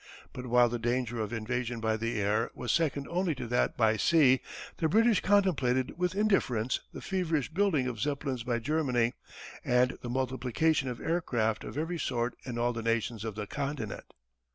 But 0.33 0.47
while 0.47 0.67
the 0.67 0.79
danger 0.79 1.21
of 1.21 1.31
invasion 1.31 1.79
by 1.79 1.95
the 1.95 2.19
air 2.19 2.49
was 2.55 2.71
second 2.71 3.07
only 3.07 3.35
to 3.35 3.45
that 3.49 3.77
by 3.77 3.97
sea 3.97 4.41
the 4.77 4.87
British 4.89 5.19
contemplated 5.21 5.95
with 5.95 6.15
indifference 6.15 6.79
the 6.91 7.01
feverish 7.03 7.49
building 7.49 7.85
of 7.85 7.99
Zeppelins 8.01 8.41
by 8.41 8.57
Germany, 8.57 9.13
and 9.63 9.99
the 10.01 10.09
multiplication 10.09 10.89
of 10.89 10.99
aircraft 10.99 11.63
of 11.63 11.77
every 11.77 11.99
sort 11.99 12.35
in 12.45 12.57
all 12.57 12.73
the 12.73 12.81
nations 12.81 13.23
of 13.23 13.35
the 13.35 13.45
continent. 13.45 14.05